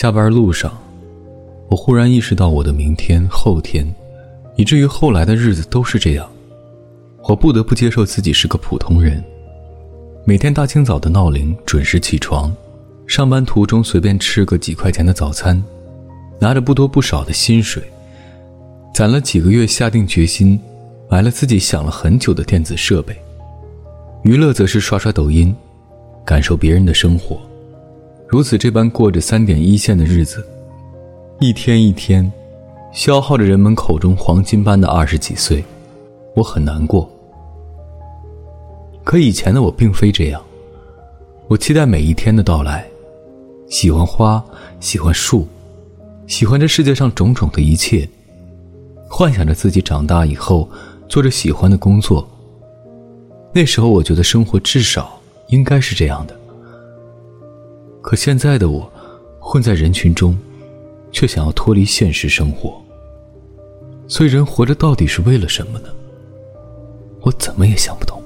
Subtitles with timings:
[0.00, 0.78] 下班路上，
[1.68, 3.84] 我忽然意识到我的明天、后天，
[4.54, 6.24] 以至于后来的日子都是这样。
[7.24, 9.20] 我不得不接受自己是个普通人，
[10.24, 12.54] 每天大清早的闹铃准时起床，
[13.08, 15.60] 上班途中随便吃个几块钱的早餐，
[16.38, 17.82] 拿着不多不少的薪水，
[18.94, 20.60] 攒了几个月，下定决心，
[21.10, 23.16] 买了自己想了很久的电子设备。
[24.22, 25.52] 娱乐则是刷刷抖音，
[26.24, 27.40] 感受别人的生活，
[28.28, 30.46] 如此这般过着三点一线的日子，
[31.40, 32.30] 一天一天，
[32.92, 35.64] 消耗着人们口中黄金般的二十几岁，
[36.36, 37.10] 我很难过。
[39.02, 40.42] 可以前的我并非这样，
[41.48, 42.86] 我期待每一天的到来，
[43.70, 44.44] 喜欢花，
[44.78, 45.48] 喜欢树，
[46.26, 48.06] 喜欢这世界上种种的一切，
[49.08, 50.68] 幻想着自己长大以后
[51.08, 52.28] 做着喜欢的工作。
[53.54, 56.37] 那时候我觉得生活至少应该是这样的，
[58.08, 58.90] 可现在的我，
[59.38, 60.34] 混在人群中，
[61.12, 62.82] 却想要脱离现实生活。
[64.06, 65.90] 所以人活着到底是为了什么呢？
[67.20, 68.18] 我怎么也想不通。